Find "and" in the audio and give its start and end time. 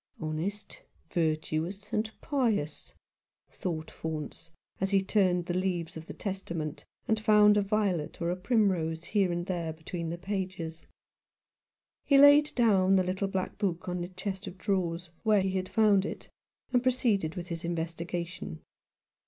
1.93-2.09, 7.07-7.19, 9.31-9.45, 16.73-16.81